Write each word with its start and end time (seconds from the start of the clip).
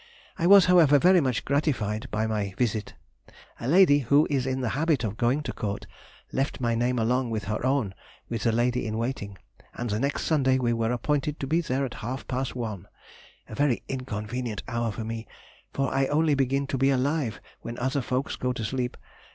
I 0.35 0.47
was, 0.47 0.65
however, 0.65 0.97
very 0.97 1.21
much 1.21 1.45
gratified 1.45 2.07
by 2.09 2.25
my 2.25 2.55
visit. 2.57 2.95
A 3.59 3.67
lady, 3.67 3.99
who 3.99 4.25
is 4.31 4.47
in 4.47 4.61
the 4.61 4.69
habit 4.69 5.03
of 5.03 5.15
going 5.15 5.43
to 5.43 5.53
Court, 5.53 5.85
left 6.31 6.59
my 6.59 6.73
name 6.73 6.97
along 6.97 7.29
with 7.29 7.43
her 7.43 7.63
own 7.63 7.93
with 8.27 8.41
the 8.41 8.51
lady 8.51 8.87
in 8.87 8.97
waiting, 8.97 9.37
and 9.75 9.91
the 9.91 9.99
next 9.99 10.23
Sunday 10.23 10.57
we 10.57 10.73
were 10.73 10.91
appointed 10.91 11.39
to 11.39 11.45
be 11.45 11.61
there 11.61 11.85
at 11.85 11.93
half 12.01 12.27
past 12.27 12.55
one 12.55 12.87
(a 13.47 13.53
very 13.53 13.83
inconvenient 13.87 14.63
hour 14.67 14.91
for 14.91 15.03
me, 15.03 15.27
for 15.71 15.93
I 15.93 16.07
only 16.07 16.33
begin 16.33 16.65
to 16.65 16.79
be 16.79 16.89
alive 16.89 17.39
when 17.61 17.77
other 17.77 18.01
folks 18.01 18.35
go 18.35 18.53
to 18.53 18.65
sleep). 18.65 18.97